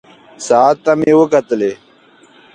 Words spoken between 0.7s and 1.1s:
ته